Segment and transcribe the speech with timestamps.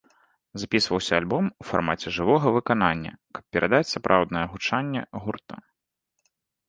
[0.61, 5.55] Запісваўся альбом у фармаце жывога выканання, каб перадаць сапраўднае гучанне гурта.